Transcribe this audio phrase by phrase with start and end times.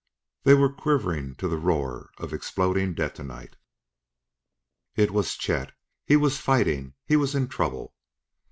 [0.45, 3.55] They were quivering to the roar of exploding detonite!
[4.95, 5.73] It was Chet!
[6.07, 7.93] He was fighting, he was in trouble!